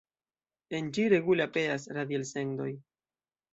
[0.77, 2.73] En ĝi regule aperas radi-elsendoj.